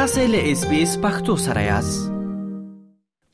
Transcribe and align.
تاسو 0.00 0.20
له 0.32 0.40
اس 0.52 0.60
بي 0.68 0.82
اس 0.82 0.92
پختو 1.02 1.34
سره 1.44 1.60
یاست 1.64 2.12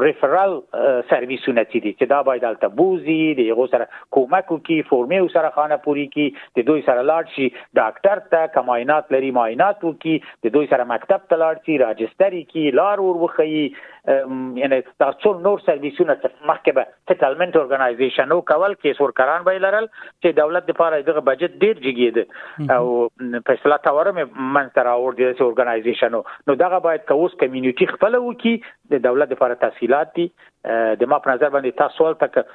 ریفرال 0.00 0.58
سرویسونه 1.10 1.64
دي 1.74 1.80
چې 1.82 2.06
دا 2.12 2.16
باید 2.28 2.44
البته 2.48 2.68
بوزي 2.78 3.18
د 3.40 3.44
یو 3.50 3.66
سره 3.74 3.84
کومک 4.16 4.46
کوي 4.50 4.78
فورمې 4.88 5.34
سره 5.34 5.50
خانه 5.58 5.76
پوری 5.84 6.06
کوي 6.16 6.26
د 6.58 6.66
دوی 6.70 6.82
سره 6.86 7.04
لاړ 7.10 7.30
شي 7.34 7.46
ډاکټر 7.80 8.22
ته 8.32 8.50
کماینات 8.56 9.12
لري 9.16 9.30
ماینات 9.38 9.86
وکي 9.88 10.14
د 10.46 10.54
دوی 10.56 10.70
سره 10.72 10.88
مکتب 10.94 11.28
ته 11.32 11.40
لاړ 11.44 11.62
شي 11.68 11.78
راجستري 11.84 12.42
کوي 12.54 12.64
لار 12.80 13.04
ور 13.06 13.20
وخی 13.22 13.62
یعنی 14.54 14.80
تر 14.98 15.10
څو 15.22 15.32
نور 15.40 15.60
سرویسونه 15.66 16.14
مخکې 16.14 16.76
به 16.76 16.84
سیټلمنت 17.10 17.58
اورګنایزیشن 17.58 18.32
او 18.36 18.40
کول 18.50 18.74
کیس 18.86 19.00
ورکران 19.00 19.44
به 19.48 19.60
لرل 19.64 19.86
چې 19.98 20.36
دولت 20.38 20.70
لپاره 20.72 20.98
دغه 21.08 21.22
بجټ 21.28 21.66
ډیر 21.66 21.82
جګید 21.84 22.18
او 22.76 22.96
په 23.50 23.56
اصطلاح 23.58 23.78
تورم 23.84 24.18
من 24.56 24.72
تر 24.78 24.90
اور 24.94 25.18
دي 25.20 25.28
اورګنایزیشن 25.30 26.16
نو 26.18 26.58
دغه 26.64 26.80
باید 26.88 27.04
کوس 27.12 27.36
کمیونټي 27.44 27.90
خپل 27.94 28.18
وکي 28.26 28.54
د 28.94 29.04
دولت 29.10 29.36
لپاره 29.36 29.60
تسهیلات 29.64 30.10
دي 30.18 30.26
د 31.04 31.12
ما 31.12 31.20
په 31.26 31.34
نظر 31.36 31.54
باندې 31.58 31.78
تاسو 31.84 32.10
ته 32.24 32.46